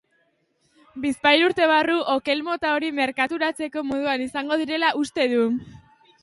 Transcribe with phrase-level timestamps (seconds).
[1.01, 5.47] Bizpahiru urte barru, okel mota hori merkaturatzeko moduan izango direla uste du.